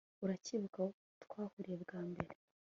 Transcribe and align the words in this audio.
uracyibuka 0.23 0.77
aho 0.85 0.91
twahuriye 1.23 1.75
bwa 1.83 1.99
mbere 2.09 2.33